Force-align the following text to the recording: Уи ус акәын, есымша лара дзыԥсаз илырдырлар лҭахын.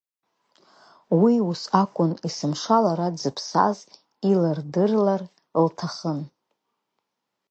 Уи 1.21 1.33
ус 1.49 1.61
акәын, 1.81 2.11
есымша 2.25 2.77
лара 2.83 3.07
дзыԥсаз 3.13 3.77
илырдырлар 4.31 5.21
лҭахын. 5.65 6.19